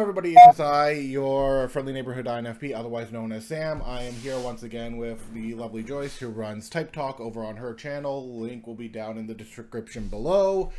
[0.00, 3.82] everybody, it's I, your friendly neighborhood INFP, otherwise known as Sam.
[3.84, 7.56] I am here once again with the lovely Joyce, who runs Type Talk over on
[7.56, 8.38] her channel.
[8.38, 10.72] Link will be down in the description below.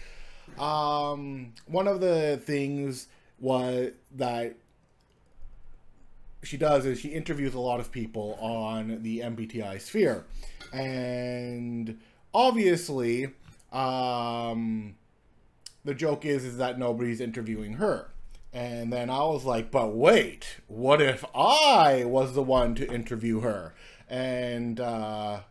[0.58, 3.08] Um, one of the things
[3.40, 4.56] was that
[6.44, 10.24] she does is she interviews a lot of people on the MBTI sphere,
[10.72, 12.00] and
[12.34, 13.34] obviously,
[13.74, 14.96] um,
[15.84, 18.12] the joke is is that nobody's interviewing her.
[18.52, 23.42] And then I was like, but wait, what if I was the one to interview
[23.42, 23.76] her?
[24.10, 25.42] And uh,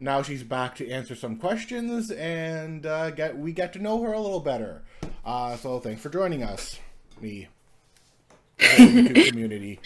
[0.00, 4.12] now she's back to answer some questions, and uh, get we get to know her
[4.12, 4.82] a little better.
[5.24, 6.80] Uh, so thanks for joining us,
[7.20, 7.46] me,
[8.58, 9.78] the community.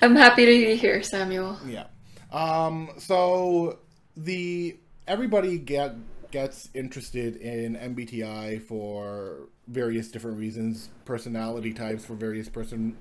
[0.00, 1.58] I'm happy to be here, Samuel.
[1.66, 1.84] Yeah.
[2.32, 3.78] Um, so
[4.16, 5.94] the everybody get
[6.36, 12.94] gets interested in MBTI for various different reasons, personality types for various person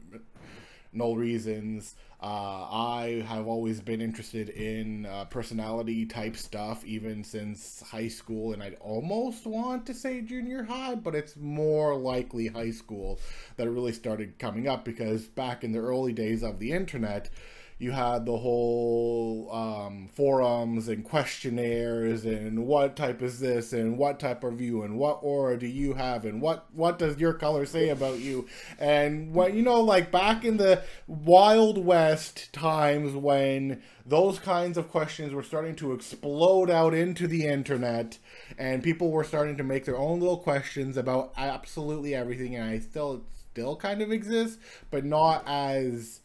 [0.95, 1.95] personal reasons.
[2.23, 8.53] Uh, I have always been interested in uh, personality type stuff even since high school,
[8.53, 13.19] and I'd almost want to say junior high, but it's more likely high school
[13.57, 17.29] that it really started coming up because back in the early days of the internet,
[17.77, 24.17] you had the whole um, forums and questionnaires and what type is this and what
[24.17, 27.65] type of you and what aura do you have and what what does your color
[27.65, 28.47] say about you?
[28.79, 34.89] And what you know like back in the wild west times when those kinds of
[34.89, 38.17] questions were starting to explode out into the internet
[38.57, 42.79] and people were starting to make their own little questions about absolutely everything and I
[42.79, 44.59] still still kind of exists
[44.91, 46.21] but not as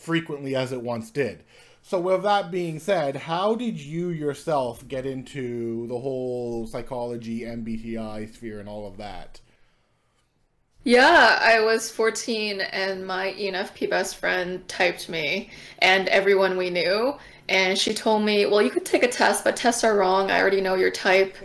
[0.00, 1.44] frequently as it once did.
[1.82, 8.32] So, with that being said, how did you yourself get into the whole psychology, MBTI
[8.32, 9.40] sphere, and all of that?
[10.82, 17.16] Yeah, I was 14 and my ENFP best friend typed me and everyone we knew.
[17.48, 20.30] And she told me, Well, you could take a test, but tests are wrong.
[20.30, 21.36] I already know your type.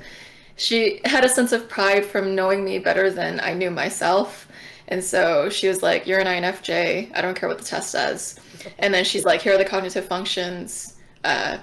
[0.58, 4.48] She had a sense of pride from knowing me better than I knew myself.
[4.88, 7.12] And so she was like, You're an INFJ.
[7.14, 8.40] I don't care what the test says
[8.80, 10.96] and then she's like, here are the cognitive functions.
[11.24, 11.58] Uh,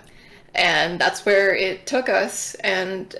[0.54, 2.54] and that's where it took us.
[2.56, 3.14] And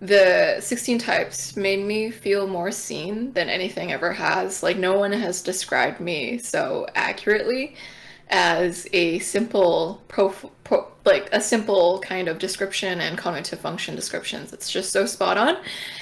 [0.00, 4.62] the 16 types made me feel more seen than anything ever has.
[4.62, 7.76] Like, no one has described me so accurately
[8.28, 10.30] as a simple pro,
[10.64, 14.52] pro, like a simple kind of description and cognitive function descriptions.
[14.52, 15.56] It's just so spot on.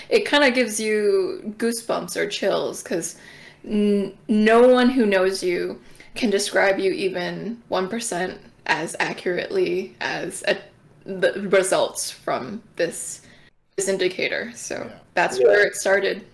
[0.09, 3.17] It kind of gives you goosebumps or chills because
[3.65, 5.81] n- no one who knows you
[6.15, 10.57] can describe you even 1% as accurately as a,
[11.05, 13.21] the results from this
[13.77, 14.53] this indicator.
[14.55, 14.99] So yeah.
[15.15, 15.47] that's yeah.
[15.47, 16.25] where it started.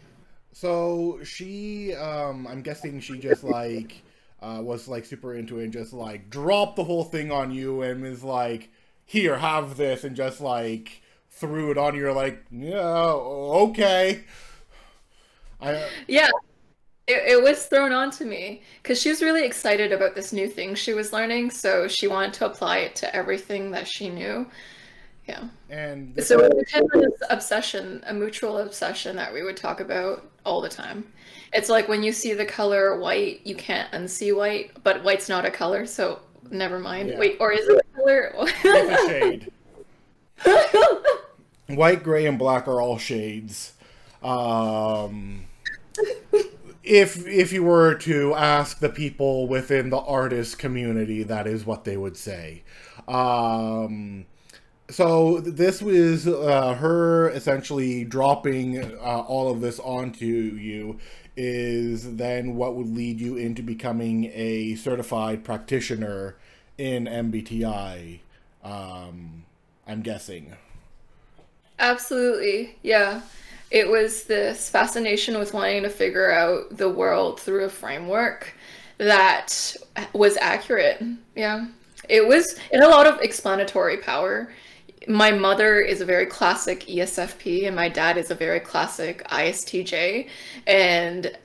[0.52, 4.02] So she, um, I'm guessing she just like
[4.42, 7.82] uh, was like super into it and just like dropped the whole thing on you
[7.82, 8.68] and was like,
[9.06, 12.02] "Here, have this," and just like threw it on you.
[12.02, 14.24] You're like, "Yeah, okay."
[15.62, 16.28] I, yeah,
[17.10, 20.48] it, it was thrown on to me because she was really excited about this new
[20.48, 24.47] thing she was learning, so she wanted to apply it to everything that she knew.
[25.26, 25.44] Yeah.
[25.69, 30.60] And so we had this obsession, a mutual obsession that we would talk about all
[30.60, 31.06] the time.
[31.53, 35.44] It's like when you see the color white, you can't unsee white, but white's not
[35.44, 37.10] a color, so never mind.
[37.10, 37.19] Yeah.
[37.19, 38.32] Wait, or is it a color?
[38.38, 39.53] it's a shade.
[41.69, 43.75] White, gray, and black are all shades.
[44.22, 45.47] Um,
[46.82, 51.84] if if you were to ask the people within the artist community, that is what
[51.84, 52.62] they would say.
[53.06, 54.26] Um,
[54.88, 60.98] so this was uh, her essentially dropping uh, all of this onto you
[61.36, 66.36] is then what would lead you into becoming a certified practitioner
[66.76, 68.20] in MBTI.
[68.64, 69.44] Um,
[69.86, 70.54] I'm guessing.
[71.78, 73.22] Absolutely, yeah
[73.70, 78.54] it was this fascination with wanting to figure out the world through a framework
[78.98, 79.77] that
[80.12, 81.03] was accurate.
[81.34, 81.66] Yeah.
[82.09, 84.53] It was it had a lot of explanatory power.
[85.09, 90.28] My mother is a very classic ESFP and my dad is a very classic ISTJ
[90.66, 91.36] and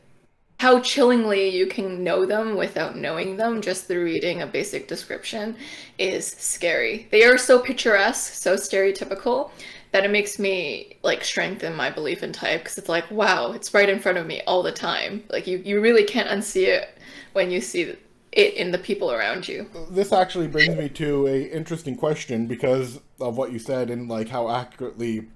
[0.59, 5.55] how chillingly you can know them without knowing them just through reading a basic description
[5.97, 7.07] is scary.
[7.11, 9.51] They are so picturesque, so stereotypical,
[9.95, 13.73] that it makes me like strengthen my belief in type because it's like wow it's
[13.73, 15.23] right in front of me all the time.
[15.29, 16.97] Like you you really can't unsee it
[17.31, 17.95] when you see
[18.33, 19.69] it in the people around you.
[19.89, 24.27] This actually brings me to a interesting question because of what you said and like
[24.27, 25.29] how accurately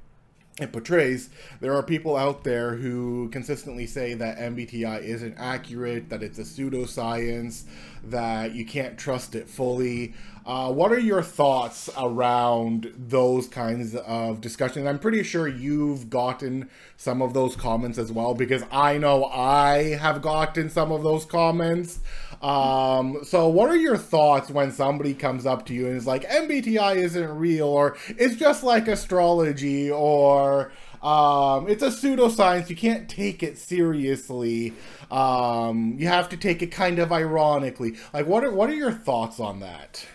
[0.59, 1.29] it portrays,
[1.61, 6.41] there are people out there who consistently say that MBTI isn't accurate, that it's a
[6.41, 7.63] pseudoscience,
[8.03, 10.13] that you can't trust it fully.
[10.45, 14.87] Uh, what are your thoughts around those kinds of discussions?
[14.87, 19.95] I'm pretty sure you've gotten some of those comments as well, because I know I
[19.95, 21.99] have gotten some of those comments.
[22.41, 26.23] Um, so what are your thoughts when somebody comes up to you and is like,
[26.27, 33.07] MBTI isn't real, or it's just like astrology, or um, it's a pseudoscience, you can't
[33.07, 34.73] take it seriously.
[35.11, 37.95] Um, you have to take it kind of ironically.
[38.13, 40.05] Like, what are, what are your thoughts on that?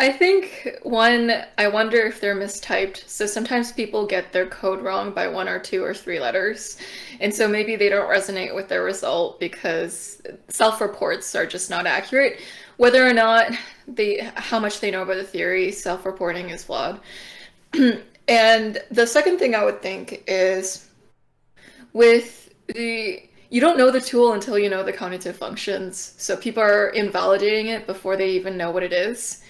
[0.00, 3.06] I think one, I wonder if they're mistyped.
[3.06, 6.78] So sometimes people get their code wrong by one or two or three letters.
[7.20, 11.86] And so maybe they don't resonate with their result because self reports are just not
[11.86, 12.40] accurate.
[12.78, 13.52] Whether or not
[13.86, 16.98] they, how much they know about the theory, self reporting is flawed.
[18.30, 20.88] and the second thing I would think is
[21.92, 26.14] with the, you don't know the tool until you know the cognitive functions.
[26.16, 29.42] So people are invalidating it before they even know what it is.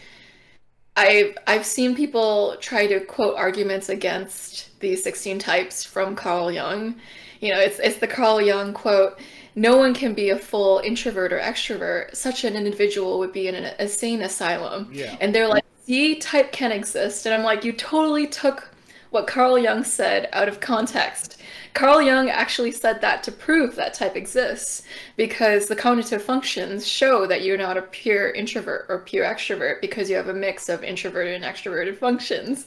[0.97, 6.97] I've I've seen people try to quote arguments against these 16 types from Carl Jung.
[7.41, 9.21] You know, it's it's the Carl Jung quote,
[9.55, 12.15] no one can be a full introvert or extrovert.
[12.17, 14.89] Such an individual would be in an insane asylum.
[14.93, 15.17] Yeah.
[15.21, 17.27] And they're like, see, type can exist.
[17.27, 18.70] And I'm like, you totally took
[19.11, 21.41] what Carl Jung said out of context.
[21.73, 24.83] Carl Jung actually said that to prove that type exists
[25.17, 30.11] because the cognitive functions show that you're not a pure introvert or pure extrovert because
[30.11, 32.67] you have a mix of introverted and extroverted functions.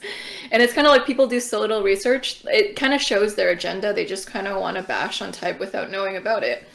[0.50, 3.50] And it's kind of like people do so little research, it kind of shows their
[3.50, 3.92] agenda.
[3.92, 6.66] They just kind of want to bash on type without knowing about it.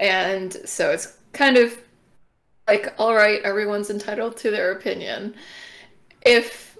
[0.00, 1.78] And so it's kind of
[2.68, 5.34] like, all right, everyone's entitled to their opinion.
[6.22, 6.73] If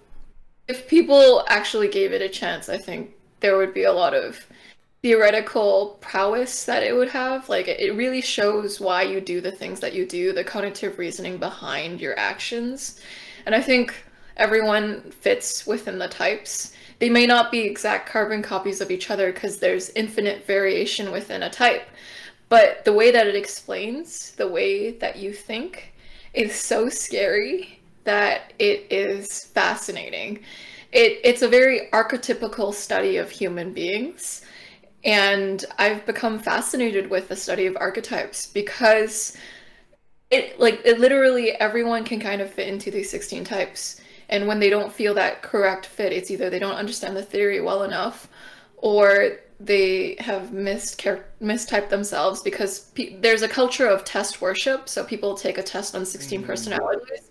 [0.69, 4.46] if people actually gave it a chance, I think there would be a lot of
[5.02, 7.49] theoretical prowess that it would have.
[7.49, 11.37] Like it really shows why you do the things that you do, the cognitive reasoning
[11.37, 13.02] behind your actions.
[13.44, 13.94] And I think
[14.38, 16.72] everyone fits within the types.
[17.00, 21.43] They may not be exact carbon copies of each other because there's infinite variation within
[21.43, 21.87] a type.
[22.49, 25.93] But the way that it explains the way that you think
[26.32, 30.40] is so scary that it is fascinating.
[30.92, 34.42] It, it's a very archetypical study of human beings
[35.04, 39.36] and I've become fascinated with the study of archetypes because
[40.30, 44.00] it like it literally everyone can kind of fit into these 16 types.
[44.30, 47.60] And when they don't feel that correct fit, it's either they don't understand the theory
[47.60, 48.28] well enough
[48.78, 50.98] or they have missed
[51.42, 52.90] mistyped themselves because
[53.20, 54.88] there's a culture of test worship.
[54.88, 56.46] So people take a test on 16 mm-hmm.
[56.46, 57.30] personalities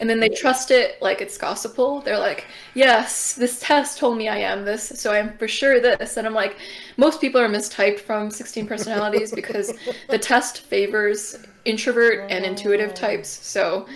[0.00, 2.00] and then they trust it like it's gospel.
[2.00, 6.16] They're like, yes, this test told me I am this, so I'm for sure this.
[6.16, 6.56] And I'm like,
[6.96, 9.72] most people are mistyped from 16 personalities because
[10.08, 13.28] the test favors introvert and intuitive types.
[13.28, 13.86] So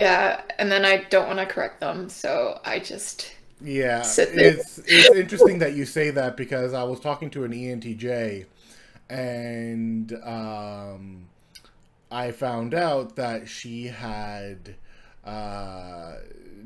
[0.00, 4.00] yeah, and then I don't want to correct them, so I just yeah.
[4.00, 8.46] It's it's interesting that you say that because I was talking to an ENTJ,
[9.08, 11.26] and um,
[12.14, 14.76] I found out that she had
[15.24, 16.12] uh,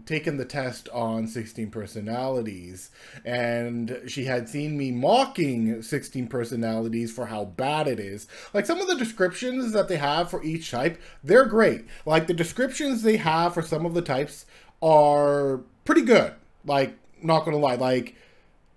[0.04, 2.90] taken the test on 16 personalities.
[3.24, 8.26] And she had seen me mocking 16 personalities for how bad it is.
[8.52, 11.86] Like some of the descriptions that they have for each type they're great.
[12.04, 14.44] Like the descriptions they have for some of the types
[14.82, 16.34] are pretty good.
[16.66, 17.76] Like not gonna lie.
[17.76, 18.16] Like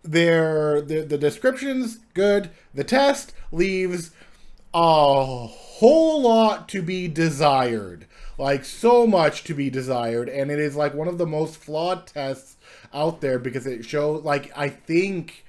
[0.03, 2.49] they're the, the descriptions good.
[2.73, 4.11] The test leaves
[4.73, 5.49] a
[5.81, 8.05] whole lot to be desired.
[8.37, 10.29] Like so much to be desired.
[10.29, 12.57] And it is like one of the most flawed tests
[12.93, 15.45] out there because it shows like i think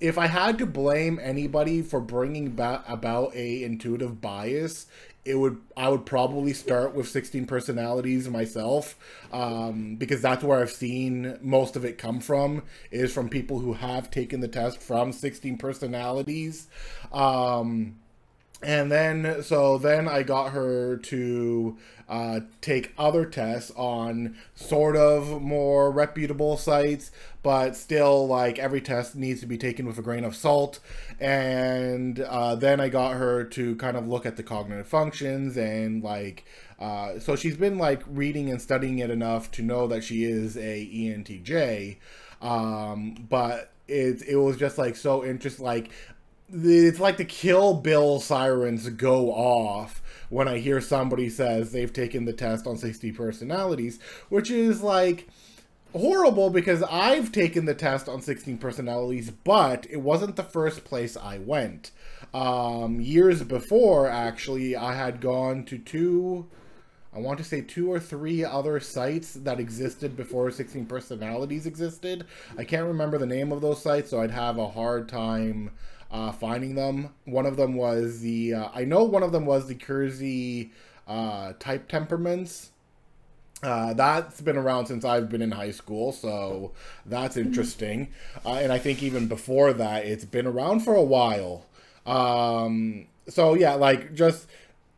[0.00, 4.86] if i had to blame anybody for bringing ba- about a intuitive bias
[5.24, 8.96] it would i would probably start with 16 personalities myself
[9.32, 13.72] um, because that's where i've seen most of it come from is from people who
[13.72, 16.68] have taken the test from 16 personalities.
[17.12, 17.96] Um,
[18.64, 21.76] and then so then i got her to
[22.08, 27.10] uh, take other tests on sort of more reputable sites,
[27.42, 30.80] but still, like, every test needs to be taken with a grain of salt.
[31.18, 36.02] And uh, then I got her to kind of look at the cognitive functions and,
[36.02, 36.44] like,
[36.78, 40.56] uh, so she's been, like, reading and studying it enough to know that she is
[40.56, 41.96] a ENTJ.
[42.42, 45.64] Um, but it, it was just, like, so interesting.
[45.64, 45.90] Like,
[46.54, 52.24] it's like the Kill Bill sirens go off when I hear somebody says they've taken
[52.24, 55.28] the test on 16 personalities, which is like
[55.92, 61.16] horrible because I've taken the test on 16 personalities, but it wasn't the first place
[61.16, 61.90] I went.
[62.32, 66.48] Um, years before, actually, I had gone to two,
[67.14, 72.26] I want to say two or three other sites that existed before 16 personalities existed.
[72.58, 75.70] I can't remember the name of those sites, so I'd have a hard time
[76.10, 77.10] uh, finding them.
[77.24, 80.70] One of them was the, uh, I know one of them was the Keirsey
[81.06, 82.70] uh, type temperaments
[83.64, 86.72] uh, that's been around since I've been in high school, so
[87.06, 87.48] that's mm-hmm.
[87.48, 88.08] interesting.
[88.44, 91.64] Uh, and I think even before that, it's been around for a while.
[92.04, 94.46] Um, so yeah, like just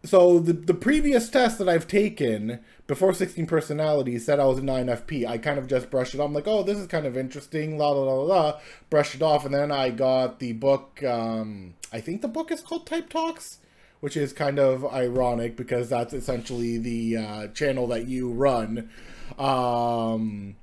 [0.05, 4.67] so the the previous test that I've taken before 16 personalities said I was an
[4.67, 5.26] INFP.
[5.26, 6.26] I kind of just brushed it off.
[6.26, 7.79] I'm like, oh, this is kind of interesting.
[7.79, 8.61] La la la la.
[8.91, 11.03] Brushed it off, and then I got the book.
[11.03, 13.59] Um, I think the book is called Type Talks
[14.00, 18.91] which is kind of ironic because that's essentially the uh, channel that you run.
[19.38, 20.57] Um,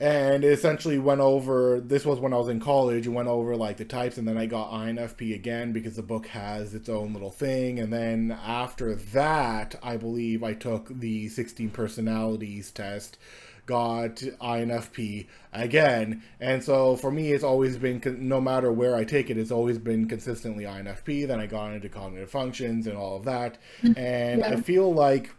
[0.00, 3.84] and essentially went over this was when I was in college went over like the
[3.84, 7.78] types and then I got INFP again because the book has its own little thing
[7.78, 13.18] and then after that I believe I took the 16 personalities test
[13.66, 16.22] got INFP again.
[16.40, 19.78] And so for me, it's always been, no matter where I take it, it's always
[19.78, 21.26] been consistently INFP.
[21.26, 23.58] Then I got into cognitive functions and all of that.
[23.82, 23.98] Mm-hmm.
[23.98, 24.48] And yeah.
[24.48, 25.32] I feel like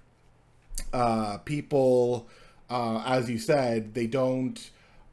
[0.93, 2.29] uh, people,
[2.69, 4.71] uh, as you said, they don't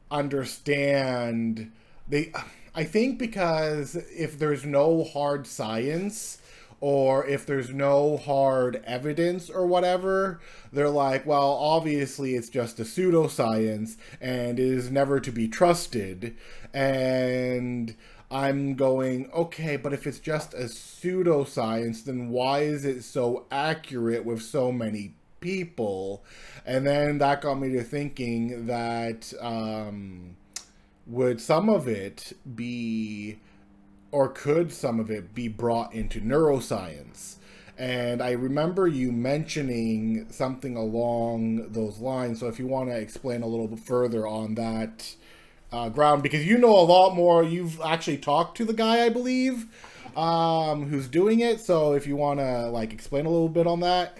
[0.09, 1.71] understand.
[2.07, 2.31] They,
[2.73, 6.37] I think because if there's no hard science,
[6.81, 10.41] or if there's no hard evidence or whatever,
[10.73, 16.35] they're like, well, obviously it's just a pseudoscience and it is never to be trusted.
[16.73, 17.95] And
[18.31, 24.25] I'm going, okay, but if it's just a pseudoscience, then why is it so accurate
[24.25, 26.23] with so many people?
[26.65, 30.37] And then that got me to thinking that um,
[31.05, 33.39] would some of it be
[34.11, 37.35] or could some of it be brought into neuroscience?
[37.77, 42.39] And I remember you mentioning something along those lines.
[42.39, 45.15] So if you want to explain a little bit further on that
[45.71, 49.09] uh, ground, because you know a lot more, you've actually talked to the guy, I
[49.09, 49.65] believe,
[50.15, 51.59] um, who's doing it.
[51.59, 54.17] So if you want to like explain a little bit on that.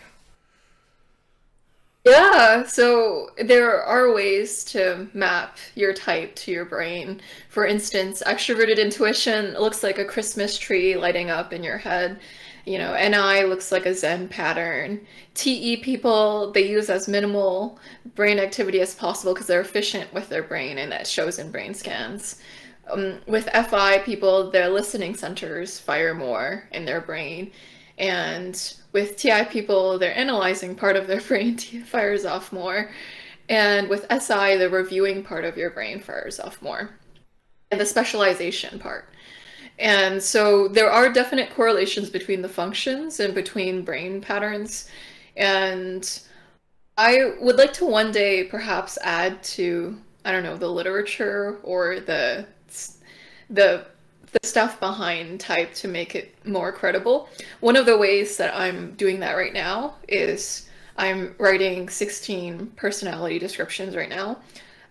[2.04, 7.22] Yeah, so there are ways to map your type to your brain.
[7.50, 12.20] For instance, extroverted intuition looks like a Christmas tree lighting up in your head.
[12.66, 15.06] You know, NI looks like a Zen pattern.
[15.36, 17.80] TE people, they use as minimal
[18.16, 21.74] brain activity as possible because they're efficient with their brain and that shows in brain
[21.76, 22.42] scans.
[22.90, 27.52] Um, with FI people, their listening centers fire more in their brain.
[28.00, 28.56] And
[28.94, 32.92] with TI people, they're analyzing part of their brain fires off more.
[33.50, 36.92] And with SI, the reviewing part of your brain fires off more.
[37.72, 39.10] And the specialization part.
[39.80, 44.88] And so there are definite correlations between the functions and between brain patterns.
[45.36, 46.22] And
[46.98, 52.00] I would like to one day perhaps add to, I don't know, the literature or
[52.00, 52.46] the
[53.50, 53.86] the
[54.32, 57.30] the stuff behind type to make it more credible.
[57.60, 63.40] One of the ways that I'm doing that right now is I'm writing 16 personality
[63.40, 64.38] descriptions right now,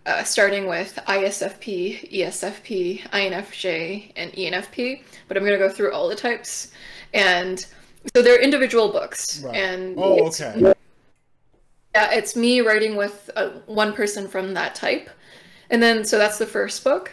[0.06, 5.02] uh, starting with ISFP, ESFP, INFJ, and ENFP.
[5.28, 6.72] But I'm going to go through all the types.
[7.14, 7.64] And
[8.14, 9.42] so they're individual books.
[9.42, 9.54] Right.
[9.54, 10.74] And oh, okay.
[11.94, 15.10] Yeah, it's me writing with uh, one person from that type.
[15.70, 17.10] And then, so that's the first book.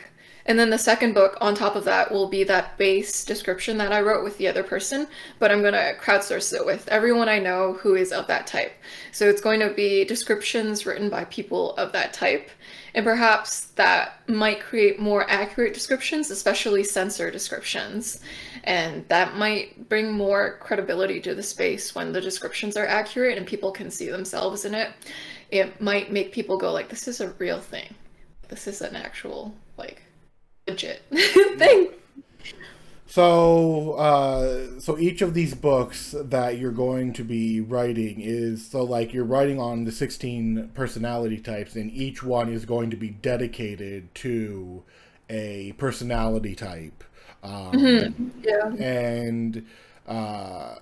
[0.47, 3.91] And then the second book on top of that will be that base description that
[3.91, 5.07] I wrote with the other person,
[5.39, 8.71] but I'm going to crowdsource it with everyone I know who is of that type.
[9.11, 12.49] So it's going to be descriptions written by people of that type.
[12.93, 18.21] And perhaps that might create more accurate descriptions, especially sensor descriptions.
[18.63, 23.45] And that might bring more credibility to the space when the descriptions are accurate and
[23.45, 24.91] people can see themselves in it.
[25.51, 27.93] It might make people go like, this is a real thing.
[28.47, 30.01] This is an actual, like,
[30.67, 31.03] legit
[31.57, 31.89] thing.
[33.05, 38.83] So, uh, so each of these books that you're going to be writing is so
[38.83, 43.09] like you're writing on the 16 personality types, and each one is going to be
[43.09, 44.83] dedicated to
[45.29, 47.03] a personality type.
[47.41, 48.29] Um, mm-hmm.
[48.43, 48.73] Yeah.
[48.73, 49.65] And
[50.07, 50.75] uh,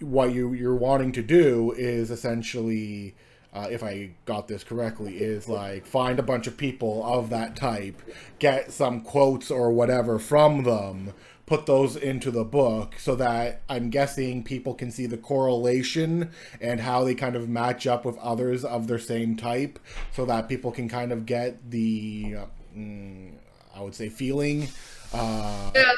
[0.00, 3.14] what you you're wanting to do is essentially
[3.54, 7.56] uh, if I got this correctly, is like find a bunch of people of that
[7.56, 8.02] type,
[8.38, 11.14] get some quotes or whatever from them,
[11.46, 16.30] put those into the book so that I'm guessing people can see the correlation
[16.60, 19.78] and how they kind of match up with others of their same type
[20.12, 22.46] so that people can kind of get the, uh,
[22.76, 23.32] mm,
[23.74, 24.68] I would say, feeling.
[25.12, 25.92] Uh, yeah.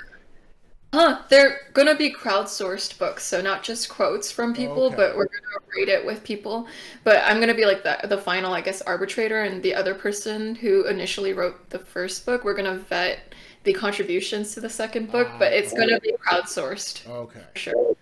[0.96, 4.96] Huh, they're gonna be crowdsourced books, so not just quotes from people, okay.
[4.96, 6.66] but we're gonna rate it with people.
[7.04, 10.54] But I'm gonna be like the the final, I guess, arbitrator, and the other person
[10.54, 12.44] who initially wrote the first book.
[12.44, 13.34] We're gonna vet
[13.66, 17.06] the contributions to the second book, but it's going to be crowdsourced.
[17.06, 17.42] Okay.
[17.56, 17.94] Sure.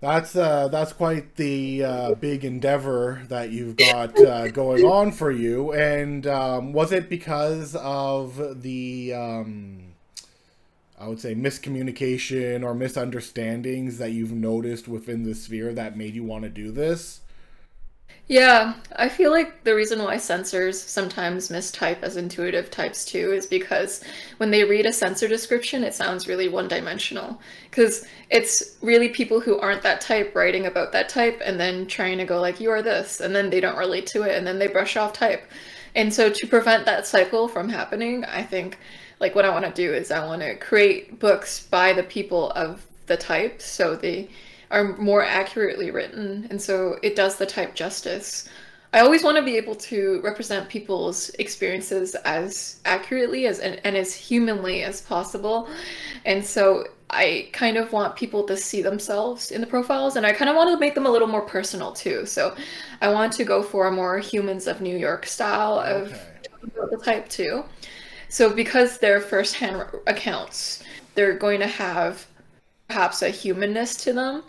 [0.00, 5.30] That's uh, that's quite the uh, big endeavor that you've got uh, going on for
[5.30, 5.72] you.
[5.74, 9.89] And um, was it because of the, um,
[11.00, 16.24] I would say, miscommunication or misunderstandings that you've noticed within the sphere that made you
[16.24, 17.20] want to do this?
[18.26, 23.46] Yeah, I feel like the reason why sensors sometimes mistype as intuitive types too is
[23.46, 24.04] because
[24.36, 27.40] when they read a sensor description, it sounds really one dimensional.
[27.70, 32.18] Because it's really people who aren't that type writing about that type and then trying
[32.18, 34.60] to go like, you are this, and then they don't relate to it, and then
[34.60, 35.44] they brush off type.
[35.96, 38.78] And so to prevent that cycle from happening, I think
[39.20, 42.50] like what I want to do is I want to create books by the people
[42.52, 44.30] of the type so they
[44.70, 48.48] are more accurately written, and so it does the type justice.
[48.92, 53.96] I always want to be able to represent people's experiences as accurately as and, and
[53.96, 55.68] as humanly as possible.
[56.24, 60.32] And so I kind of want people to see themselves in the profiles and I
[60.32, 62.26] kind of want to make them a little more personal too.
[62.26, 62.56] So
[63.00, 66.86] I want to go for a more humans of New York style of okay.
[66.90, 67.64] the type too.
[68.30, 70.82] So because they're firsthand accounts,
[71.14, 72.26] they're going to have
[72.88, 74.44] perhaps a humanness to them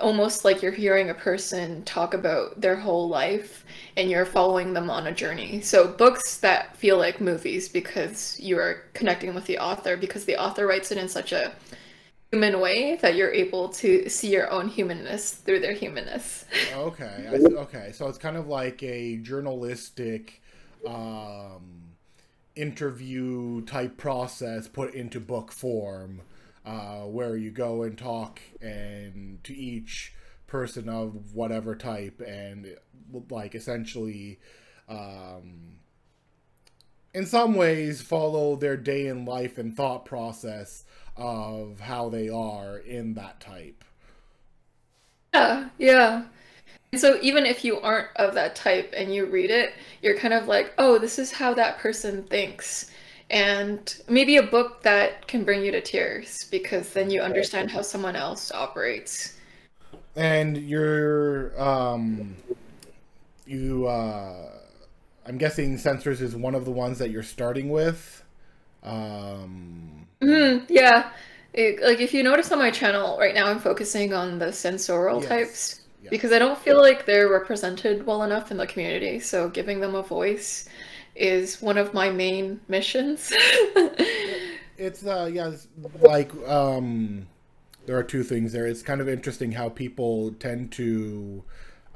[0.00, 3.64] almost like you're hearing a person talk about their whole life
[3.96, 5.60] and you're following them on a journey.
[5.60, 10.36] So books that feel like movies because you are connecting with the author because the
[10.36, 11.52] author writes it in such a
[12.30, 16.44] human way that you're able to see your own humanness through their humanness.
[16.74, 17.26] okay.
[17.32, 17.90] okay.
[17.92, 20.42] So it's kind of like a journalistic
[20.86, 21.79] um
[22.56, 26.22] interview type process put into book form
[26.64, 30.14] uh, where you go and talk and to each
[30.46, 32.76] person of whatever type and
[33.30, 34.38] like essentially
[34.88, 35.76] um,
[37.14, 40.84] in some ways follow their day in life and thought process
[41.16, 43.84] of how they are in that type.
[45.32, 46.24] Yeah yeah
[46.96, 50.48] so even if you aren't of that type and you read it you're kind of
[50.48, 52.90] like oh this is how that person thinks
[53.30, 57.80] and maybe a book that can bring you to tears because then you understand how
[57.80, 59.36] someone else operates.
[60.16, 62.36] And you're um
[63.46, 64.50] you uh
[65.26, 68.24] I'm guessing Sensors is one of the ones that you're starting with.
[68.82, 71.10] Um mm, yeah.
[71.52, 75.20] It, like if you notice on my channel right now I'm focusing on the sensorial
[75.20, 75.28] yes.
[75.28, 76.10] types yes.
[76.10, 79.20] because I don't feel like they're represented well enough in the community.
[79.20, 80.68] So giving them a voice
[81.14, 83.32] is one of my main missions.
[84.78, 85.68] it's uh yeah, it's
[86.00, 87.26] like um
[87.86, 88.66] there are two things there.
[88.66, 91.42] It's kind of interesting how people tend to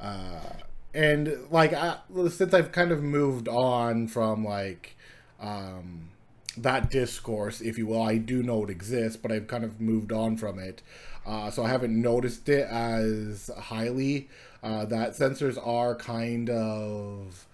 [0.00, 0.40] uh
[0.92, 4.96] and like I, since I've kind of moved on from like
[5.40, 6.10] um
[6.56, 10.12] that discourse, if you will, I do know it exists, but I've kind of moved
[10.12, 10.82] on from it.
[11.26, 14.28] Uh, so I haven't noticed it as highly.
[14.62, 17.46] Uh, that sensors are kind of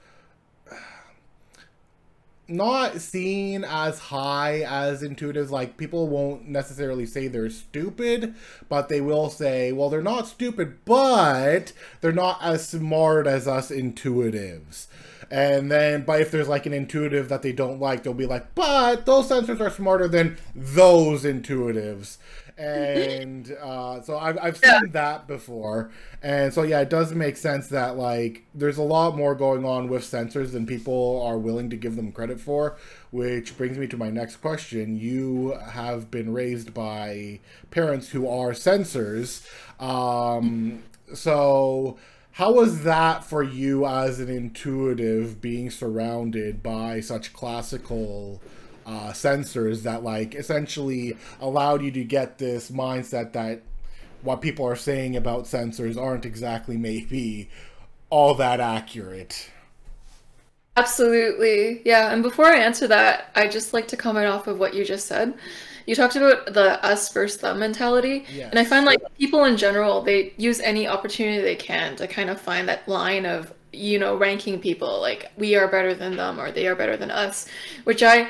[2.51, 5.51] not seen as high as intuitives.
[5.51, 8.35] Like people won't necessarily say they're stupid,
[8.69, 13.71] but they will say, well, they're not stupid, but they're not as smart as us
[13.71, 14.87] intuitives.
[15.31, 18.55] And then, but if there's like an intuitive that they don't like, they'll be like,
[18.55, 22.19] but those sensors are smarter than those intuitives
[22.61, 24.81] and uh, so I've, I've seen yeah.
[24.93, 25.91] that before
[26.23, 29.89] and so yeah it does make sense that like there's a lot more going on
[29.89, 32.77] with sensors than people are willing to give them credit for
[33.11, 37.41] which brings me to my next question you have been raised by
[37.71, 39.47] parents who are sensors.
[39.81, 40.83] um,
[41.15, 41.99] so
[42.41, 48.41] how was that for you as an intuitive being surrounded by such classical
[48.87, 53.61] uh, sensors that like essentially allowed you to get this mindset that
[54.23, 57.51] what people are saying about sensors aren't exactly maybe
[58.09, 59.51] all that accurate.
[60.79, 61.83] Absolutely.
[61.85, 62.11] Yeah.
[62.11, 65.07] And before I answer that, I just like to comment off of what you just
[65.07, 65.35] said.
[65.87, 68.25] You talked about the us versus them mentality.
[68.33, 68.51] Yes.
[68.51, 72.31] And I find like people in general, they use any opportunity they can to kind
[72.31, 76.41] of find that line of, you know, ranking people like we are better than them
[76.41, 77.47] or they are better than us,
[77.85, 78.29] which I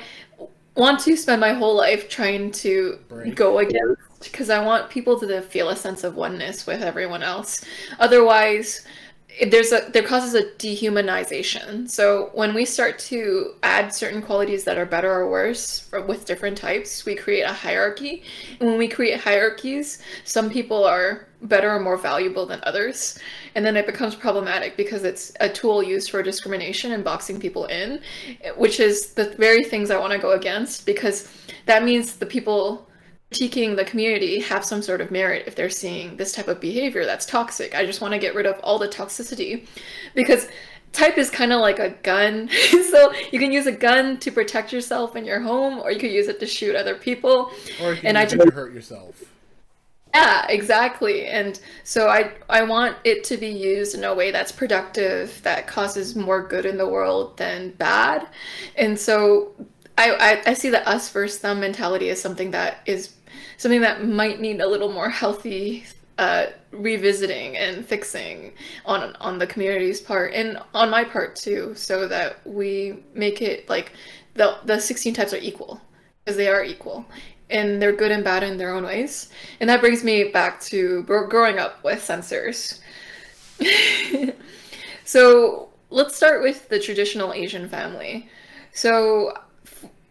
[0.76, 3.34] want to spend my whole life trying to Break.
[3.34, 7.64] go against because I want people to feel a sense of oneness with everyone else.
[7.98, 8.84] Otherwise,
[9.48, 11.90] there's a there causes a dehumanization.
[11.90, 16.26] So when we start to add certain qualities that are better or worse for, with
[16.26, 18.22] different types, we create a hierarchy.
[18.58, 23.18] And when we create hierarchies, some people are better or more valuable than others.
[23.54, 27.64] And then it becomes problematic because it's a tool used for discrimination and boxing people
[27.66, 28.00] in,
[28.56, 31.32] which is the very things I want to go against because
[31.66, 32.89] that means the people
[33.30, 37.04] critiquing the community have some sort of merit if they're seeing this type of behavior
[37.04, 37.74] that's toxic.
[37.74, 39.66] I just want to get rid of all the toxicity
[40.14, 40.48] because
[40.92, 42.48] type is kind of like a gun.
[42.90, 46.10] so you can use a gun to protect yourself in your home or you could
[46.10, 47.52] use it to shoot other people.
[47.80, 49.22] Or you can and I just, hurt yourself.
[50.12, 51.26] Yeah, exactly.
[51.26, 55.68] And so I I want it to be used in a way that's productive, that
[55.68, 58.26] causes more good in the world than bad.
[58.76, 59.54] And so
[59.96, 63.14] I, I, I see the us versus them mentality as something that is
[63.60, 65.84] something that might need a little more healthy
[66.16, 68.52] uh, revisiting and fixing
[68.86, 73.68] on on the community's part and on my part too, so that we make it
[73.68, 73.92] like
[74.34, 75.78] the the 16 types are equal
[76.24, 77.04] because they are equal
[77.50, 79.28] and they're good and bad in their own ways.
[79.60, 82.80] And that brings me back to growing up with sensors.
[85.04, 88.28] so let's start with the traditional Asian family.
[88.72, 89.34] So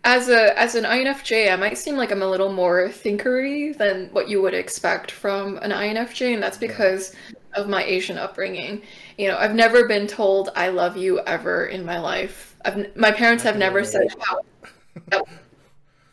[0.03, 4.09] as a as an INFJ, I might seem like I'm a little more thinkery than
[4.12, 7.15] what you would expect from an INFJ, and that's because
[7.53, 8.81] of my Asian upbringing.
[9.17, 12.55] You know, I've never been told "I love you" ever in my life.
[12.63, 15.23] I've my parents have never said how.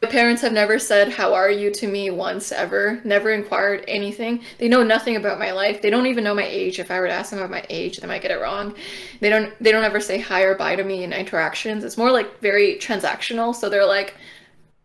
[0.07, 3.01] My parents have never said how are you to me once ever.
[3.03, 4.45] Never inquired anything.
[4.59, 5.83] They know nothing about my life.
[5.83, 6.79] They don't even know my age.
[6.79, 8.77] If I were to ask them about my age, they might get it wrong.
[9.19, 11.83] They don't they don't ever say hi or bye to me in interactions.
[11.83, 13.53] It's more like very transactional.
[13.53, 14.14] So they're like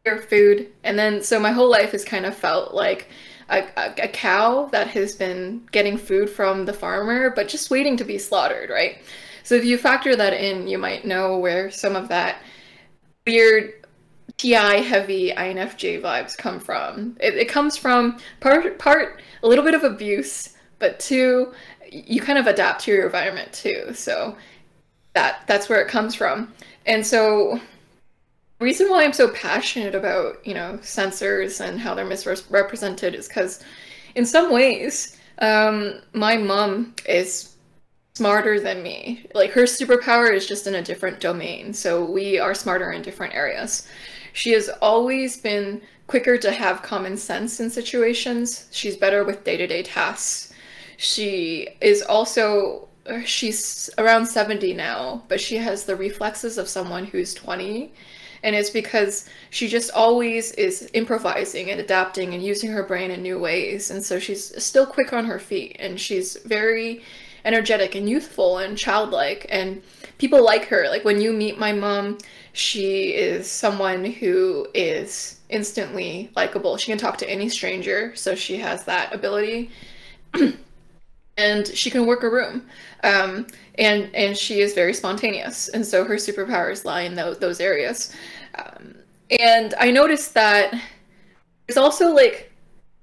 [0.07, 0.71] your food.
[0.83, 3.07] And then so my whole life has kind of felt like
[3.47, 7.95] a, a, a cow that has been getting food from the farmer, but just waiting
[7.97, 8.97] to be slaughtered, right?
[9.43, 12.37] So if you factor that in, you might know where some of that
[13.27, 13.80] weird
[14.41, 17.15] TI heavy INFJ vibes come from.
[17.19, 21.53] It, it comes from part part a little bit of abuse, but two,
[21.91, 23.93] you kind of adapt to your environment too.
[23.93, 24.35] So
[25.13, 26.51] that that's where it comes from.
[26.87, 27.61] And so
[28.59, 33.63] reason why I'm so passionate about, you know, sensors and how they're misrepresented is because
[34.15, 37.57] in some ways, um, my mom is
[38.15, 39.23] smarter than me.
[39.35, 41.75] Like her superpower is just in a different domain.
[41.75, 43.87] So we are smarter in different areas.
[44.33, 48.67] She has always been quicker to have common sense in situations.
[48.71, 50.51] She's better with day to day tasks.
[50.97, 52.89] She is also,
[53.25, 57.93] she's around 70 now, but she has the reflexes of someone who's 20.
[58.43, 63.21] And it's because she just always is improvising and adapting and using her brain in
[63.21, 63.91] new ways.
[63.91, 67.03] And so she's still quick on her feet and she's very
[67.45, 69.45] energetic and youthful and childlike.
[69.49, 69.81] And
[70.17, 70.87] people like her.
[70.87, 72.17] Like when you meet my mom,
[72.53, 76.77] she is someone who is instantly likable.
[76.77, 79.71] She can talk to any stranger, so she has that ability.
[81.37, 82.67] and she can work a room.
[83.03, 87.59] Um, and and she is very spontaneous, and so her superpowers lie in those those
[87.59, 88.13] areas.
[88.55, 88.95] Um,
[89.39, 90.73] and I noticed that
[91.67, 92.51] there's also like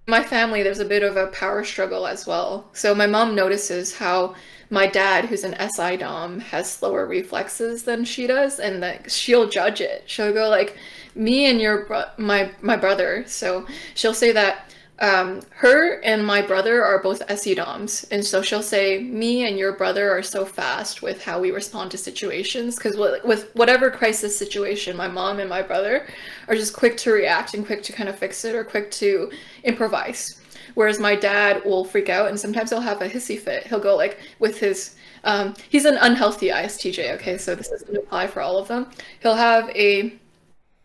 [0.06, 0.62] my family.
[0.62, 2.68] There's a bit of a power struggle as well.
[2.74, 4.34] So my mom notices how
[4.70, 9.48] my dad, who's an SI dom, has slower reflexes than she does, and that she'll
[9.48, 10.04] judge it.
[10.06, 10.76] She'll go like,
[11.14, 16.42] "Me and your bro- my my brother." So she'll say that um, her and my
[16.42, 20.44] brother are both SE DOMs, and so she'll say, "Me and your brother are so
[20.44, 25.48] fast with how we respond to situations." Because with whatever crisis situation, my mom and
[25.48, 26.06] my brother
[26.48, 29.30] are just quick to react and quick to kind of fix it or quick to
[29.64, 30.37] improvise.
[30.78, 33.66] Whereas my dad will freak out and sometimes he'll have a hissy fit.
[33.66, 38.28] He'll go like with his um, he's an unhealthy ISTJ, okay, so this doesn't apply
[38.28, 38.88] for all of them.
[39.18, 40.16] He'll have a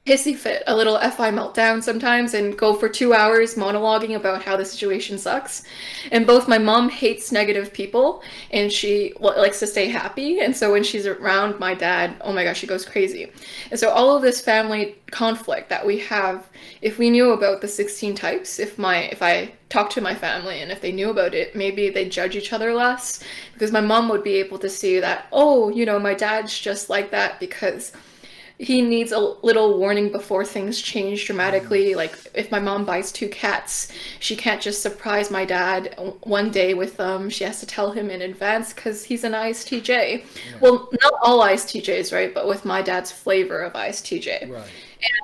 [0.06, 4.58] hissy fit, a little FI meltdown sometimes, and go for two hours monologuing about how
[4.58, 5.64] the situation sucks.
[6.12, 10.42] And both my mom hates negative people, and she likes to stay happy.
[10.42, 13.32] And so when she's around my dad, oh my gosh, she goes crazy.
[13.72, 16.50] And so all of this family conflict that we have,
[16.82, 20.60] if we knew about the 16 types, if my if I talked to my family
[20.60, 23.24] and if they knew about it, maybe they judge each other less.
[23.54, 26.90] Because my mom would be able to see that, oh, you know, my dad's just
[26.90, 27.94] like that because
[28.60, 31.92] he needs a little warning before things change dramatically.
[31.92, 31.96] Mm.
[31.96, 36.74] Like if my mom buys two cats, she can't just surprise my dad one day
[36.74, 37.30] with them.
[37.30, 39.88] She has to tell him in advance because he's an ISTJ.
[39.88, 40.24] Yeah.
[40.62, 42.34] Well, not all ISTJs, right?
[42.34, 44.52] But with my dad's flavor of ISTJ.
[44.52, 44.68] Right.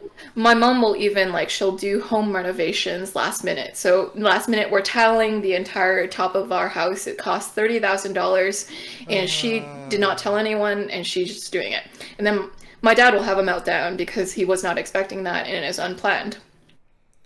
[0.01, 3.77] And my mom will even like she'll do home renovations last minute.
[3.77, 7.07] So last minute we're tiling the entire top of our house.
[7.07, 8.67] It costs thirty thousand dollars,
[9.07, 9.27] and uh...
[9.27, 11.83] she did not tell anyone, and she's just doing it.
[12.17, 12.49] And then
[12.81, 15.79] my dad will have a meltdown because he was not expecting that and it is
[15.79, 16.37] unplanned.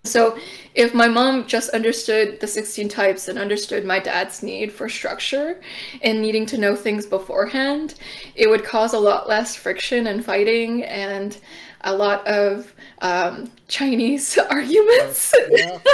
[0.06, 0.38] So
[0.76, 5.62] if my mom just understood the 16 types and understood my dad's need for structure
[6.02, 7.96] and needing to know things beforehand,
[8.36, 11.38] it would cause a lot less friction and fighting and
[11.82, 15.34] a lot of um, Chinese arguments.
[15.50, 15.80] Yeah.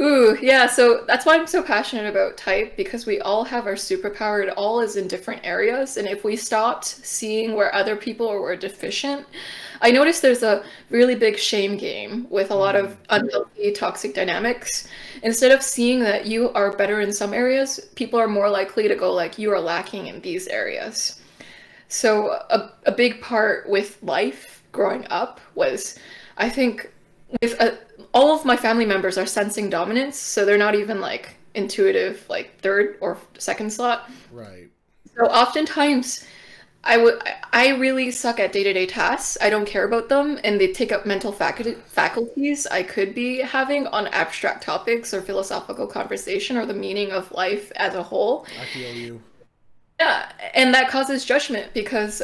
[0.00, 3.74] Ooh, yeah, so that's why I'm so passionate about type because we all have our
[3.74, 4.44] superpower.
[4.44, 5.96] It all is in different areas.
[5.96, 9.26] And if we stopped seeing where other people were deficient,
[9.80, 12.96] I noticed there's a really big shame game with a lot of mm.
[13.10, 14.86] unhealthy, toxic dynamics.
[15.24, 18.94] Instead of seeing that you are better in some areas, people are more likely to
[18.94, 21.20] go like you are lacking in these areas.
[21.88, 25.98] So a, a big part with life growing up was,
[26.36, 26.92] I think,
[27.40, 27.78] with a,
[28.12, 32.58] all of my family members are sensing dominance, so they're not even like intuitive, like
[32.60, 34.10] third or second slot.
[34.32, 34.68] Right.
[35.16, 36.26] So oftentimes,
[36.84, 37.20] I would
[37.52, 39.36] I really suck at day to day tasks.
[39.40, 43.86] I don't care about them, and they take up mental faculties I could be having
[43.88, 48.46] on abstract topics or philosophical conversation or the meaning of life as a whole.
[48.60, 49.20] I feel you.
[50.00, 52.22] Yeah, and that causes judgment because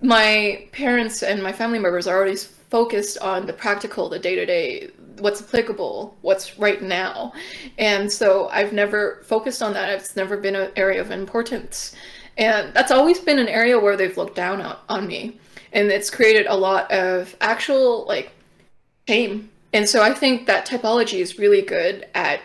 [0.00, 2.38] my parents and my family members are already
[2.70, 7.32] focused on the practical, the day to day, what's applicable, what's right now.
[7.78, 9.90] And so I've never focused on that.
[9.90, 11.94] It's never been an area of importance.
[12.38, 15.38] And that's always been an area where they've looked down on, me.
[15.72, 18.32] And it's created a lot of actual like
[19.08, 19.50] shame.
[19.72, 22.40] And so I think that typology is really good at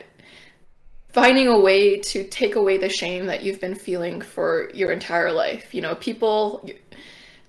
[1.10, 5.32] finding a way to take away the shame that you've been feeling for your entire
[5.32, 5.74] life.
[5.74, 6.70] You know, people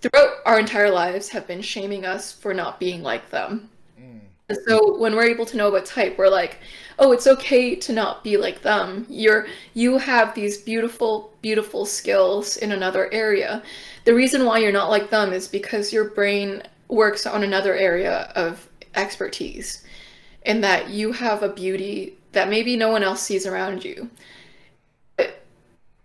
[0.00, 3.68] throughout our entire lives have been shaming us for not being like them.
[4.00, 4.20] Mm.
[4.66, 6.58] So when we're able to know about type, we're like,
[6.98, 9.06] oh, it's okay to not be like them.
[9.08, 13.62] You're you have these beautiful, beautiful skills in another area.
[14.04, 18.32] The reason why you're not like them is because your brain works on another area
[18.36, 19.82] of expertise
[20.44, 24.08] and that you have a beauty that maybe no one else sees around you.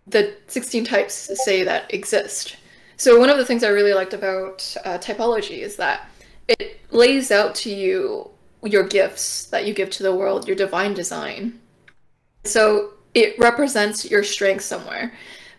[0.08, 2.58] The 16 types say that exist.
[3.02, 6.08] So one of the things I really liked about uh, typology is that
[6.48, 8.30] it lays out to you
[8.62, 11.60] your gifts that you give to the world, your divine design.
[12.44, 15.14] So it represents your strength somewhere.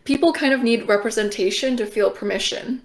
[0.05, 2.81] People kind of need representation to feel permission.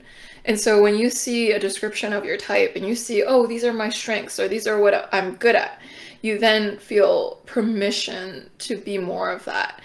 [0.46, 3.64] And so when you see a description of your type and you see, oh, these
[3.64, 5.80] are my strengths or these are what I'm good at,
[6.24, 9.84] you then feel permission to be more of that.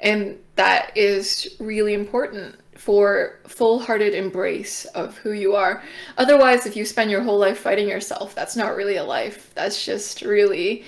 [0.00, 5.82] And that is really important for full-hearted embrace of who you are.
[6.16, 9.52] Otherwise, if you spend your whole life fighting yourself, that's not really a life.
[9.54, 10.84] That's just really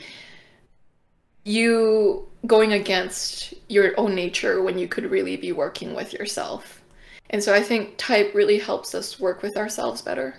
[1.44, 6.82] you going against your own nature when you could really be working with yourself.
[7.28, 10.34] And so I think type really helps us work with ourselves better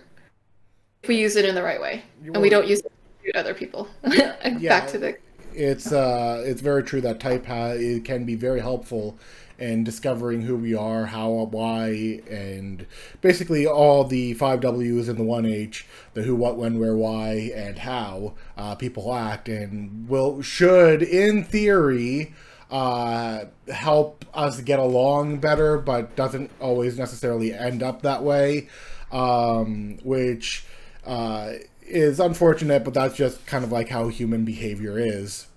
[1.04, 3.36] if we use it in the right way and we don't use it to shoot
[3.36, 3.88] other people.
[4.12, 5.18] yeah, Back to the
[5.56, 9.16] it's uh it's very true that type ha- it can be very helpful
[9.60, 12.86] and discovering who we are, how, why, and
[13.22, 17.52] basically all the five W's and the one H, the who, what, when, where, why,
[17.56, 22.34] and how uh, people act, and will should, in theory,
[22.72, 28.68] uh, help us get along better, but doesn't always necessarily end up that way,
[29.12, 30.66] um, which
[31.06, 35.48] uh, is unfortunate, but that's just kind of like how human behavior is.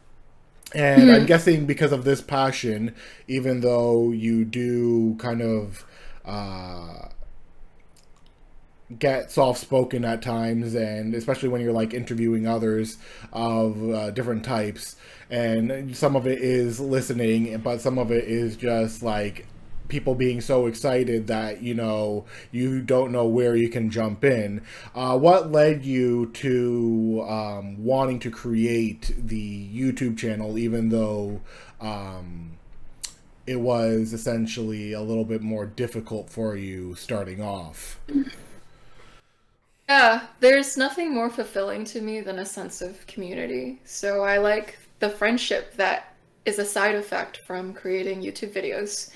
[0.74, 1.14] And mm-hmm.
[1.14, 2.94] I'm guessing because of this passion,
[3.28, 5.84] even though you do kind of
[6.24, 7.08] uh,
[8.98, 12.98] get soft spoken at times, and especially when you're like interviewing others
[13.32, 14.96] of uh, different types,
[15.30, 19.46] and some of it is listening, but some of it is just like
[19.88, 24.62] people being so excited that you know you don't know where you can jump in.
[24.94, 31.40] Uh, what led you to um, wanting to create the YouTube channel, even though
[31.80, 32.52] um,
[33.46, 38.00] it was essentially a little bit more difficult for you starting off?
[39.88, 43.80] Yeah, there's nothing more fulfilling to me than a sense of community.
[43.84, 49.10] So I like the friendship that is a side effect from creating YouTube videos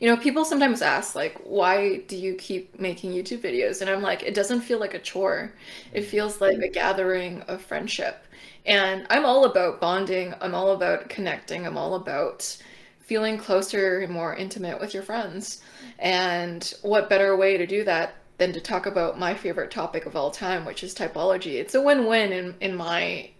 [0.00, 3.82] you know, people sometimes ask, like, why do you keep making YouTube videos?
[3.82, 5.52] And I'm like, it doesn't feel like a chore.
[5.92, 8.24] It feels like a gathering of friendship.
[8.64, 10.34] And I'm all about bonding.
[10.40, 11.66] I'm all about connecting.
[11.66, 12.56] I'm all about
[13.00, 15.60] feeling closer and more intimate with your friends.
[15.98, 20.16] And what better way to do that than to talk about my favorite topic of
[20.16, 21.54] all time, which is typology.
[21.54, 23.30] It's a win-win in in my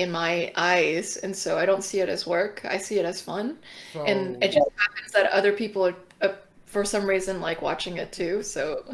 [0.00, 2.62] in my eyes, and so I don't see it as work.
[2.64, 3.58] I see it as fun,
[3.92, 6.32] So, and it just happens that other people are, uh,
[6.66, 8.42] for some reason, like watching it too.
[8.42, 8.84] So,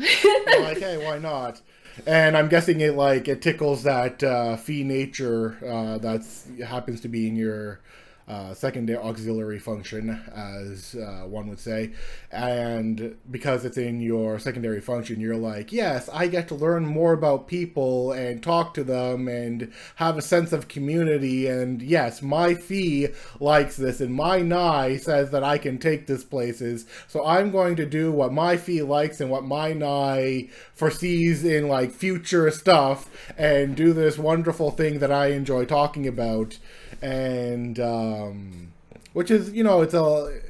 [0.58, 1.60] like, hey, why not?
[2.06, 7.08] And I'm guessing it like it tickles that uh, fee nature uh, that's happens to
[7.08, 7.80] be in your
[8.28, 11.92] uh, secondary auxiliary function, as uh, one would say,
[12.32, 17.12] and because it's in your secondary function, you're like, yes, I get to learn more
[17.12, 21.46] about people and talk to them and have a sense of community.
[21.46, 26.24] And yes, my Fe likes this, and my Ni says that I can take this
[26.24, 26.86] places.
[27.06, 31.68] So I'm going to do what my Fe likes and what my Ni foresees in
[31.68, 33.08] like future stuff,
[33.38, 36.58] and do this wonderful thing that I enjoy talking about,
[37.02, 38.72] and um,
[39.12, 40.40] which is you know it's a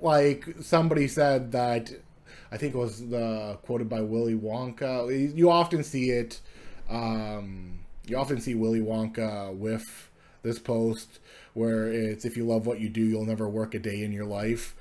[0.00, 1.92] like somebody said that
[2.50, 5.34] I think it was the quoted by Willy Wonka.
[5.34, 6.40] You often see it.
[6.90, 10.10] Um, you often see Willy Wonka with
[10.42, 11.20] this post
[11.54, 14.24] where it's if you love what you do, you'll never work a day in your
[14.26, 14.74] life.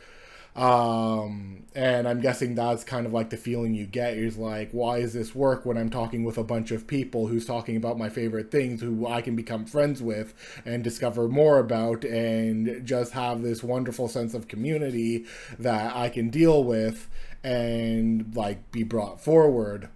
[0.56, 4.98] Um, and I'm guessing that's kind of like the feeling you get is like, why
[4.98, 8.10] is this work when I'm talking with a bunch of people who's talking about my
[8.10, 10.34] favorite things, who I can become friends with
[10.66, 15.26] and discover more about, and just have this wonderful sense of community
[15.58, 17.08] that I can deal with
[17.44, 19.90] and like be brought forward.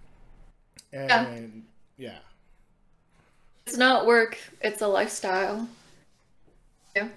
[1.08, 1.64] yeah, And
[1.98, 2.20] yeah.
[3.68, 5.68] it's not work, it's a lifestyle.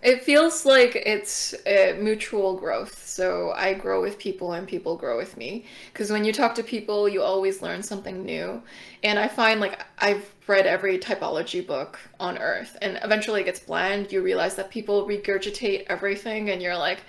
[0.03, 3.07] It feels like it's a mutual growth.
[3.07, 5.67] So I grow with people and people grow with me.
[5.93, 8.61] Because when you talk to people, you always learn something new.
[9.05, 13.61] And I find like I've read every typology book on earth, and eventually it gets
[13.61, 14.11] bland.
[14.11, 17.01] You realize that people regurgitate everything, and you're like,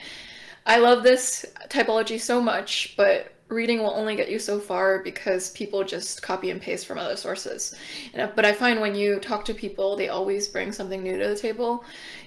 [0.65, 5.51] I love this typology so much, but reading will only get you so far because
[5.51, 7.75] people just copy and paste from other sources.
[8.13, 11.35] But I find when you talk to people, they always bring something new to the
[11.35, 11.83] table.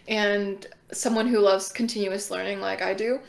[0.09, 3.21] And someone who loves continuous learning like I do,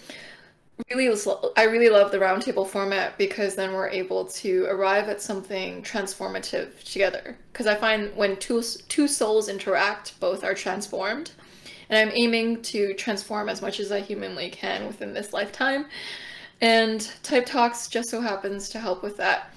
[0.90, 1.16] really
[1.56, 6.84] I really love the roundtable format because then we're able to arrive at something transformative
[6.84, 7.38] together.
[7.52, 11.32] Because I find when two two souls interact, both are transformed.
[11.90, 15.86] And I'm aiming to transform as much as I humanly can within this lifetime.
[16.62, 19.54] And Type Talks just so happens to help with that.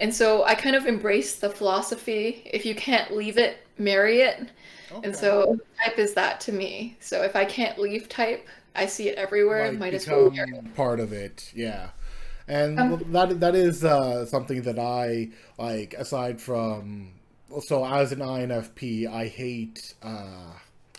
[0.00, 4.50] And so I kind of embrace the philosophy if you can't leave it, marry it.
[5.04, 6.96] And so type is that to me.
[7.00, 10.60] So if I can't leave type, I see it everywhere, like might as well marry
[10.74, 11.90] part of it yeah
[12.48, 17.12] and Um, that that is uh, something that I like aside from
[17.60, 20.52] so as an INFP I hate uh,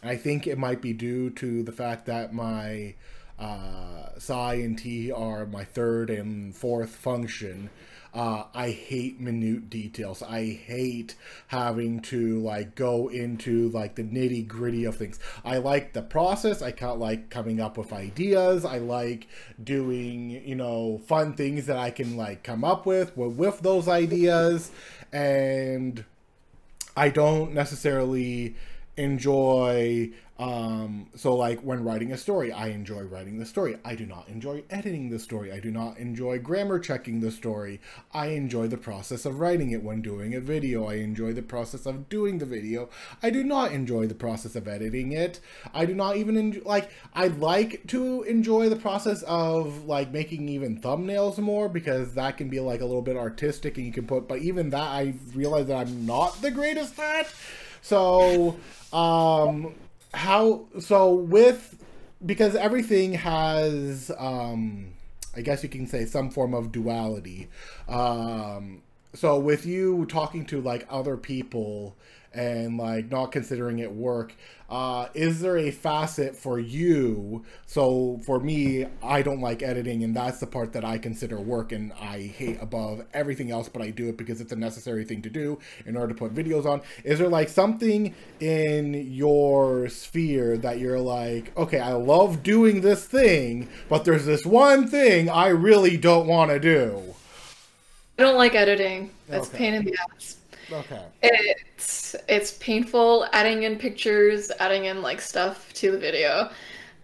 [0.03, 2.95] I think it might be due to the fact that my
[3.41, 7.69] uh, Si and T are my third and fourth function
[8.13, 10.21] uh, I hate minute details.
[10.21, 11.15] I hate
[11.47, 15.17] having to like go into like the nitty gritty of things.
[15.45, 16.62] I like the process.
[16.62, 18.65] I like coming up with ideas.
[18.65, 19.27] I like
[19.63, 24.71] doing you know fun things that I can like come up with, with those ideas,
[25.13, 26.04] and
[26.97, 28.56] I don't necessarily
[28.97, 33.77] enjoy um so like when writing a story i enjoy writing the story.
[33.84, 35.51] I do not enjoy editing the story.
[35.51, 37.80] I do not enjoy grammar checking the story.
[38.13, 40.86] I enjoy the process of writing it when doing a video.
[40.88, 42.89] I enjoy the process of doing the video.
[43.21, 45.39] I do not enjoy the process of editing it.
[45.73, 50.47] I do not even enjoy like i like to enjoy the process of like making
[50.47, 54.08] even thumbnails more because that can be like a little bit artistic and you can
[54.08, 57.27] put but even that i realize that i'm not the greatest at.
[57.84, 58.58] So,
[58.93, 59.73] um,
[60.13, 61.84] how, so with,
[62.26, 64.93] because everything has, um,
[65.36, 67.47] I guess you can say some form of duality.
[67.88, 68.82] Um,
[69.13, 71.95] so with you talking to like other people
[72.33, 74.35] and like not considering it work,
[74.69, 77.43] uh, is there a facet for you?
[77.65, 81.71] So for me, I don't like editing, and that's the part that I consider work
[81.73, 85.21] and I hate above everything else, but I do it because it's a necessary thing
[85.23, 86.81] to do in order to put videos on.
[87.03, 93.05] Is there like something in your sphere that you're like, okay, I love doing this
[93.05, 97.15] thing, but there's this one thing I really don't want to do?
[98.17, 99.11] I don't like editing.
[99.27, 99.57] That's Okay.
[99.57, 100.40] pain in the ass.
[100.72, 101.03] Okay.
[101.22, 106.49] It's it's painful adding in pictures, adding in like stuff to the video.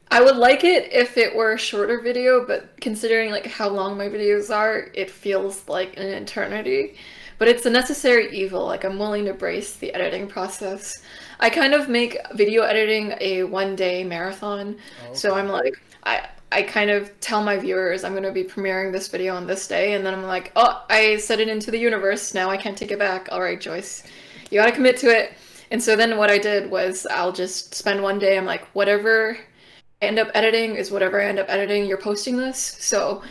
[0.09, 3.97] I would like it if it were a shorter video, but considering like how long
[3.97, 6.95] my videos are, it feels like an eternity.
[7.39, 8.65] But it's a necessary evil.
[8.65, 11.03] Like I'm willing to brace the editing process.
[11.39, 14.77] I kind of make video editing a one day marathon.
[15.09, 18.43] Oh, so I'm like I I kind of tell my viewers I'm going to be
[18.43, 21.71] premiering this video on this day, and then I'm like, oh, I set it into
[21.71, 22.33] the universe.
[22.33, 23.27] Now I can't take it back.
[23.31, 24.03] All right, Joyce,
[24.49, 25.33] you got to commit to it.
[25.71, 28.37] And so then what I did was I'll just spend one day.
[28.37, 29.37] I'm like, whatever
[30.01, 31.85] I end up editing is whatever I end up editing.
[31.85, 33.21] You're posting this, so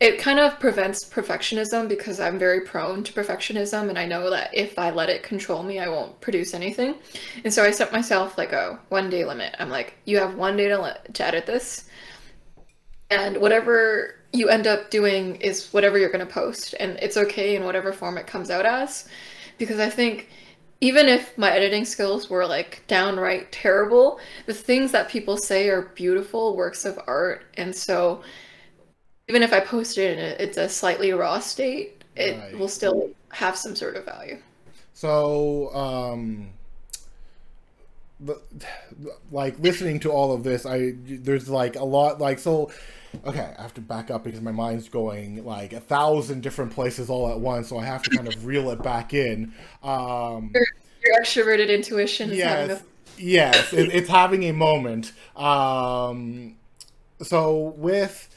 [0.00, 4.50] it kind of prevents perfectionism because I'm very prone to perfectionism and I know that
[4.52, 6.96] if I let it control me, I won't produce anything.
[7.44, 9.54] And so I set myself like a one day limit.
[9.58, 11.84] I'm like, you have one day to, let, to edit this.
[13.14, 16.74] And whatever you end up doing is whatever you're going to post.
[16.80, 19.08] And it's okay in whatever form it comes out as.
[19.58, 20.28] Because I think
[20.80, 25.82] even if my editing skills were like downright terrible, the things that people say are
[25.94, 27.44] beautiful works of art.
[27.54, 28.22] And so
[29.28, 32.58] even if I post it and it's a slightly raw state, it right.
[32.58, 34.38] will still have some sort of value.
[34.92, 36.50] So, um,
[39.30, 42.70] like listening to all of this, I there's like a lot like so.
[43.26, 47.10] Okay, I have to back up because my mind's going like a thousand different places
[47.10, 49.52] all at once, so I have to kind of reel it back in.
[49.82, 50.64] Um, your,
[51.04, 52.30] your extroverted intuition.
[52.32, 52.84] yes, a...
[53.20, 55.12] yes, it, it's having a moment.
[55.36, 56.56] Um,
[57.22, 58.28] so with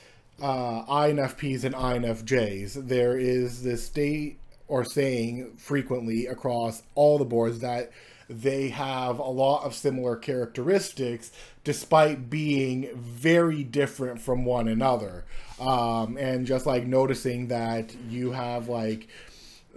[0.41, 7.59] uh, INFPs and INFJs, there is this state or saying frequently across all the boards
[7.59, 7.91] that
[8.29, 11.31] they have a lot of similar characteristics
[11.63, 15.25] despite being very different from one another.
[15.59, 19.07] Um, and just like noticing that you have like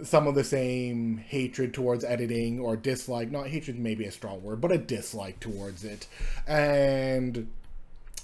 [0.03, 4.61] some of the same hatred towards editing or dislike, not hatred maybe a strong word,
[4.61, 6.07] but a dislike towards it.
[6.47, 7.49] And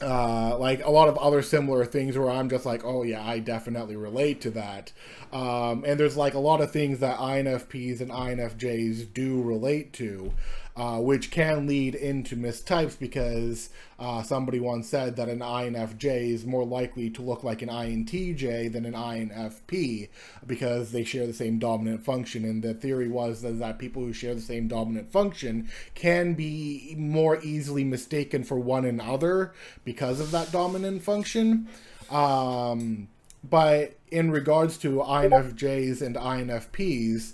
[0.03, 3.39] uh, like a lot of other similar things where I'm just like, oh yeah, I
[3.39, 4.93] definitely relate to that.
[5.33, 10.33] Um, and there's like a lot of things that INFPs and INFJs do relate to
[10.77, 16.45] uh, which can lead into mistypes because uh, somebody once said that an INFJ is
[16.45, 20.11] more likely to look like an INTJ than an INFP
[20.47, 22.45] because they share the same dominant function.
[22.45, 27.41] And the theory was that people who share the same dominant function can be more
[27.43, 29.55] easily mistaken for one another
[29.85, 31.69] because of that dominant function.
[32.11, 33.09] Um,
[33.43, 37.33] but in regards to INFJs and INFPs,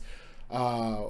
[0.49, 1.07] uh,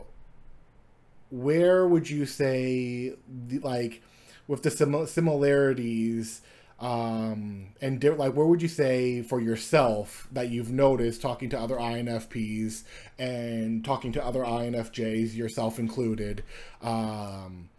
[1.33, 3.15] where would you say
[3.63, 4.03] like
[4.47, 6.43] with the sim- similarities
[6.79, 11.59] um and di- like where would you say for yourself that you've noticed talking to
[11.59, 12.83] other infps
[13.19, 16.45] and talking to other infjs yourself included
[16.83, 17.71] um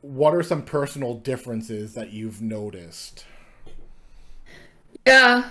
[0.00, 3.24] what are some personal differences that you've noticed?
[5.06, 5.48] Yeah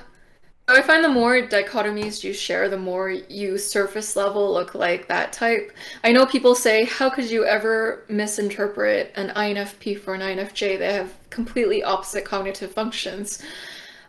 [0.66, 5.34] I find the more dichotomies you share, the more you surface level look like that
[5.34, 5.74] type.
[6.06, 10.80] I know people say, how could you ever misinterpret an INFP for an INFJ?
[10.80, 13.44] They have completely opposite cognitive functions.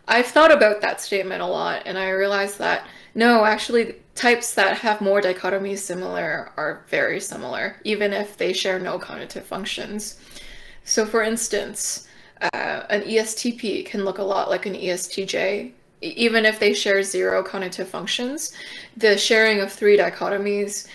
[0.07, 4.77] I've thought about that statement a lot, and I realized that no, actually, types that
[4.77, 10.19] have more dichotomies similar are very similar, even if they share no cognitive functions.
[10.83, 12.07] So, for instance,
[12.41, 15.71] uh, an ESTP can look a lot like an ESTJ,
[16.01, 18.51] even if they share zero cognitive functions,
[18.97, 20.87] the sharing of three dichotomies,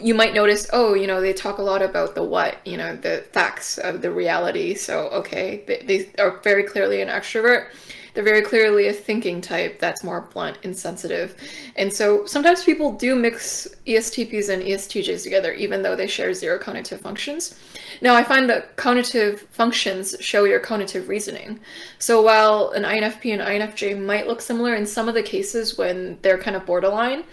[0.00, 2.96] you might notice, oh, you know, they talk a lot about the what, you know,
[2.96, 4.74] the facts of the reality.
[4.74, 7.68] So, okay, they, they are very clearly an extrovert.
[8.14, 11.36] They're very clearly a thinking type that's more blunt and sensitive.
[11.76, 16.58] And so sometimes people do mix ESTPs and ESTJs together, even though they share zero
[16.58, 17.58] cognitive functions.
[18.02, 21.60] Now, I find that cognitive functions show your cognitive reasoning.
[21.98, 26.18] So while an INFP and INFJ might look similar in some of the cases when
[26.22, 27.24] they're kind of borderline,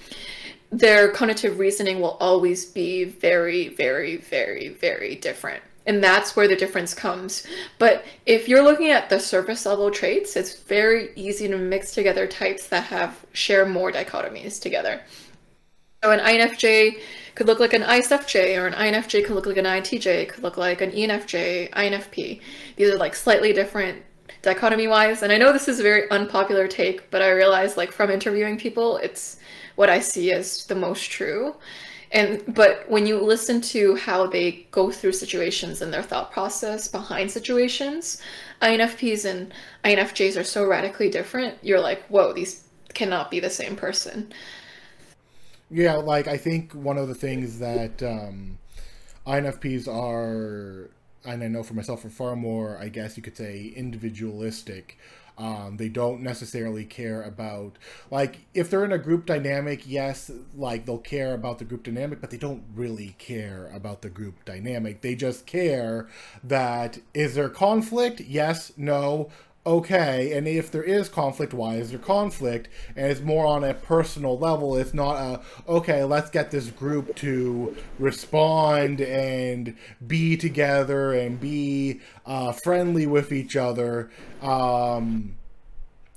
[0.72, 6.56] their cognitive reasoning will always be very, very, very, very different and that's where the
[6.56, 7.48] difference comes.
[7.80, 12.28] But if you're looking at the surface level traits, it's very easy to mix together
[12.28, 15.02] types that have share more dichotomies together.
[16.04, 17.00] So an INFJ
[17.34, 20.58] could look like an ISFJ, or an INFJ could look like an INTJ, could look
[20.58, 22.42] like an ENFJ, INFP.
[22.76, 24.04] These are like slightly different
[24.42, 25.24] dichotomy wise.
[25.24, 28.58] And I know this is a very unpopular take, but I realize like from interviewing
[28.58, 29.38] people, it's
[29.76, 31.56] what I see as the most true.
[32.12, 36.88] And but when you listen to how they go through situations and their thought process
[36.88, 38.22] behind situations,
[38.62, 39.54] INFPs and
[39.84, 41.58] INFJs are so radically different.
[41.62, 44.32] You're like, whoa, these cannot be the same person.
[45.70, 48.58] Yeah, like I think one of the things that um,
[49.26, 50.90] INFPs are,
[51.26, 54.98] and I know for myself, are far more, I guess you could say, individualistic
[55.38, 57.78] um, they don't necessarily care about
[58.10, 62.22] like if they're in a group dynamic, yes, like they'll care about the group dynamic,
[62.22, 65.02] but they don't really care about the group dynamic.
[65.02, 66.08] They just care
[66.44, 68.22] that is there conflict?
[68.22, 69.30] Yes, no.
[69.68, 72.70] Okay, and if there is conflict, why is there conflict?
[72.96, 74.78] And it's more on a personal level.
[74.78, 79.76] It's not a, okay, let's get this group to respond and
[80.08, 84.10] be together and be uh, friendly with each other.
[84.42, 85.36] Um,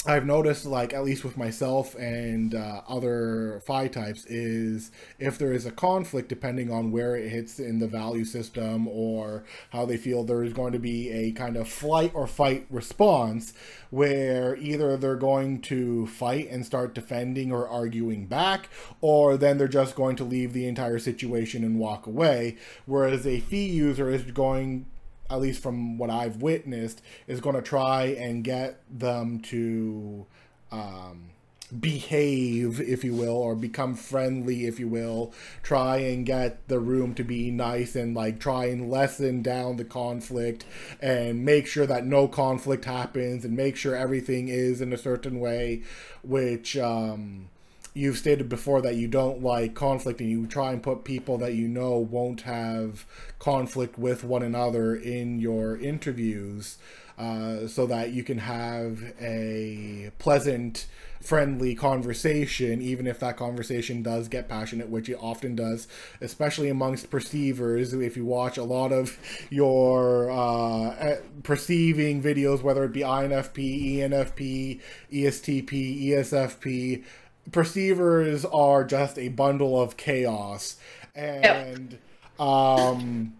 [0.07, 5.53] I've noticed, like at least with myself and uh, other Fi types, is if there
[5.53, 9.98] is a conflict, depending on where it hits in the value system or how they
[9.98, 13.53] feel, there is going to be a kind of flight or fight response
[13.90, 18.70] where either they're going to fight and start defending or arguing back,
[19.03, 22.57] or then they're just going to leave the entire situation and walk away.
[22.86, 24.86] Whereas a Fe user is going
[25.31, 30.26] at least from what I've witnessed, is going to try and get them to
[30.72, 31.31] um,
[31.78, 35.33] behave, if you will, or become friendly, if you will.
[35.62, 39.85] Try and get the room to be nice and like try and lessen down the
[39.85, 40.64] conflict
[41.01, 45.41] and make sure that no conflict happens and make sure everything is in a certain
[45.41, 45.83] way,
[46.22, 46.76] which.
[46.76, 47.51] Um,
[47.95, 51.55] you've stated before that you don't like conflict and you try and put people that
[51.55, 53.05] you know won't have
[53.38, 56.78] conflict with one another in your interviews
[57.18, 60.86] uh, so that you can have a pleasant
[61.20, 65.86] friendly conversation even if that conversation does get passionate which it often does
[66.22, 67.93] especially amongst perceivers.
[67.93, 69.18] If you watch a lot of
[69.51, 74.80] your uh, perceiving videos whether it be infp enfp
[75.12, 77.05] estp esfp
[77.53, 80.76] perceivers are just a bundle of chaos
[81.14, 82.40] and yep.
[82.40, 83.32] um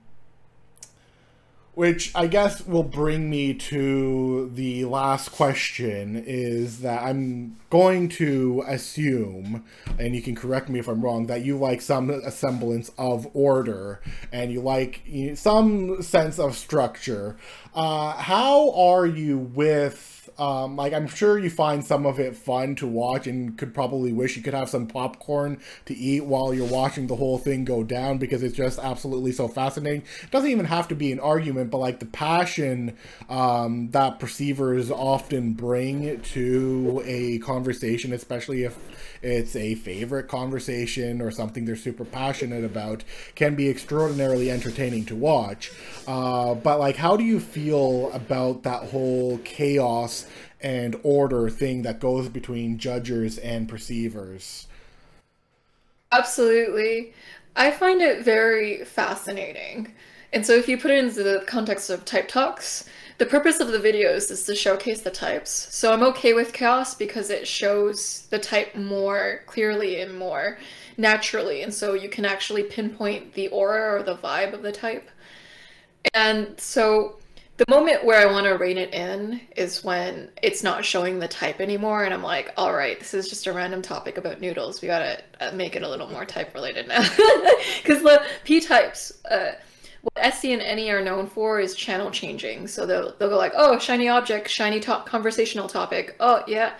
[1.81, 8.63] which I guess will bring me to the last question is that I'm going to
[8.67, 9.65] assume,
[9.99, 14.03] and you can correct me if I'm wrong, that you like some semblance of order
[14.31, 15.03] and you like
[15.37, 17.37] some sense of structure.
[17.75, 22.75] Uh, how are you with um, like I'm sure you find some of it fun
[22.77, 26.67] to watch and could probably wish you could have some popcorn to eat while you're
[26.67, 30.03] watching the whole thing go down because it's just absolutely so fascinating.
[30.23, 32.97] It doesn't even have to be an argument, but like the passion
[33.29, 38.79] um, that perceivers often bring to a conversation, especially if
[39.23, 45.15] it's a favorite conversation or something they're super passionate about, can be extraordinarily entertaining to
[45.15, 45.71] watch.
[46.09, 50.25] Uh, but like, how do you feel about that whole chaos
[50.63, 54.67] and order thing that goes between judgers and perceivers?
[56.13, 57.13] Absolutely.
[57.57, 59.95] I find it very fascinating.
[60.33, 62.85] And so if you put it into the context of type talks,
[63.19, 65.51] the purpose of the videos is to showcase the types.
[65.51, 70.59] So I'm okay with chaos because it shows the type more clearly and more
[70.97, 71.63] naturally.
[71.63, 75.11] And so you can actually pinpoint the aura or the vibe of the type.
[76.15, 77.20] And so
[77.61, 81.29] the moment where I want to rein it in is when it's not showing the
[81.29, 84.81] type anymore, and I'm like, all right, this is just a random topic about noodles.
[84.81, 87.03] We gotta uh, make it a little more type related now.
[87.83, 89.53] Because the P types, uh,
[90.01, 92.67] what SE and NE are known for is channel changing.
[92.67, 96.17] So they'll, they'll go like, oh, shiny object, shiny top conversational topic.
[96.19, 96.73] Oh, yeah.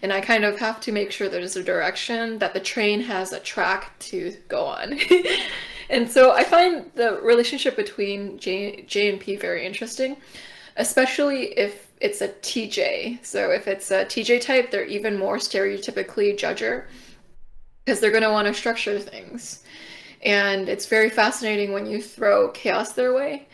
[0.00, 3.32] And I kind of have to make sure there's a direction that the train has
[3.32, 4.98] a track to go on.
[5.92, 10.16] And so I find the relationship between J, J and P very interesting,
[10.78, 13.22] especially if it's a TJ.
[13.22, 16.86] So if it's a TJ type, they're even more stereotypically judger
[17.84, 19.64] because they're going to want to structure things.
[20.24, 23.46] And it's very fascinating when you throw chaos their way.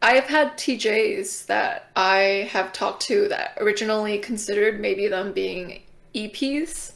[0.00, 5.82] I've had TJs that I have talked to that originally considered maybe them being
[6.14, 6.93] EPs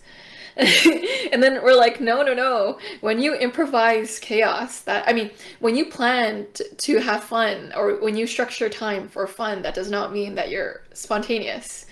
[1.32, 2.78] and then we're like, no, no, no.
[3.00, 5.30] When you improvise chaos, that I mean,
[5.60, 6.48] when you plan
[6.78, 10.50] to have fun or when you structure time for fun, that does not mean that
[10.50, 11.86] you're spontaneous.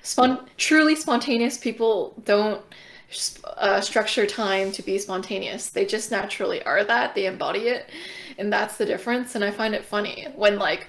[0.00, 2.62] Spon- truly spontaneous people don't
[3.58, 5.68] uh, structure time to be spontaneous.
[5.68, 7.14] They just naturally are that.
[7.14, 7.90] They embody it,
[8.38, 9.34] and that's the difference.
[9.34, 10.86] And I find it funny when like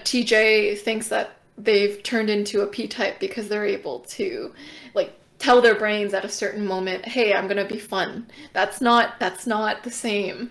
[0.00, 4.52] TJ thinks that they've turned into a P type because they're able to
[4.94, 5.12] like
[5.44, 8.26] tell their brains at a certain moment hey i'm gonna be fun.
[8.52, 10.50] That's not that's not the same.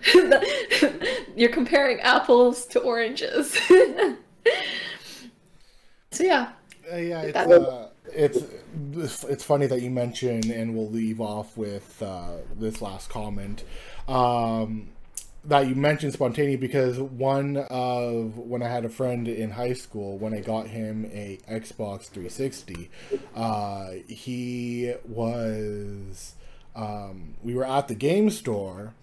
[1.36, 3.58] You're comparing apples to oranges.
[6.14, 6.52] So yeah.
[6.92, 12.00] Uh, yeah it's, uh, it's it's funny that you mention and we'll leave off with
[12.02, 13.64] uh, this last comment.
[14.06, 14.90] Um,
[15.46, 20.18] that you mentioned spontaneity because one of when I had a friend in high school
[20.18, 22.90] when I got him a Xbox 360,
[23.34, 26.34] uh, he was
[26.74, 28.94] um, we were at the game store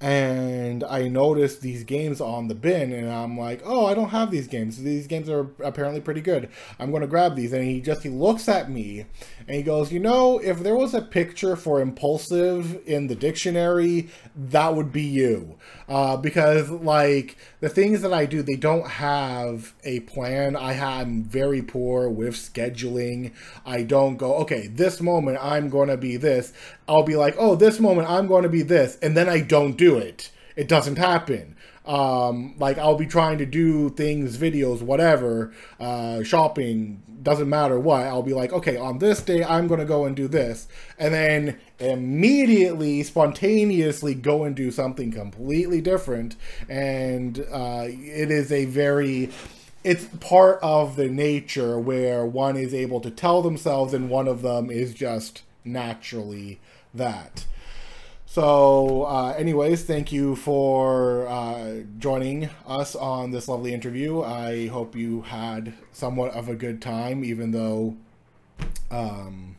[0.00, 4.30] and I noticed these games on the bin, and I'm like, oh, I don't have
[4.30, 4.82] these games.
[4.82, 6.48] These games are apparently pretty good.
[6.78, 7.52] I'm going to grab these.
[7.52, 9.04] And he just he looks at me,
[9.46, 14.08] and he goes, you know, if there was a picture for impulsive in the dictionary,
[14.34, 19.74] that would be you, uh, because like the things that I do, they don't have
[19.84, 20.56] a plan.
[20.56, 23.32] I am very poor with scheduling.
[23.66, 26.52] I don't go, okay, this moment I'm going to be this.
[26.90, 29.76] I'll be like, oh, this moment I'm going to be this, and then I don't
[29.76, 30.32] do it.
[30.56, 31.54] It doesn't happen.
[31.86, 38.06] Um, like I'll be trying to do things, videos, whatever, uh, shopping, doesn't matter what.
[38.06, 40.66] I'll be like, okay, on this day I'm gonna go and do this,
[40.98, 46.34] and then immediately, spontaneously go and do something completely different.
[46.68, 49.30] And uh, it is a very
[49.84, 54.42] it's part of the nature where one is able to tell themselves and one of
[54.42, 56.60] them is just naturally
[56.94, 57.46] that.
[58.26, 64.22] So, uh, anyways, thank you for uh, joining us on this lovely interview.
[64.22, 67.96] I hope you had somewhat of a good time, even though
[68.90, 69.56] um,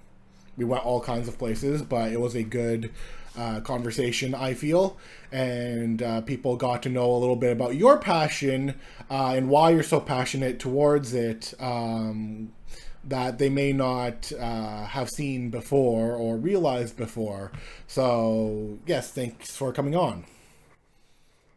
[0.56, 2.92] we went all kinds of places, but it was a good
[3.38, 4.98] uh, conversation, I feel.
[5.32, 8.76] And uh, people got to know a little bit about your passion
[9.10, 11.54] uh, and why you're so passionate towards it.
[11.60, 12.54] Um,
[13.04, 17.52] that they may not uh, have seen before or realized before.
[17.88, 20.26] So, yes, thanks for coming on.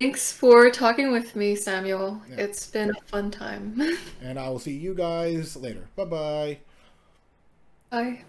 [0.00, 2.20] Thanks for talking with me, Samuel.
[2.28, 2.36] Yeah.
[2.44, 3.80] It's been a fun time.
[4.22, 5.88] and I will see you guys later.
[5.96, 6.58] Bye-bye.
[7.90, 8.24] Bye.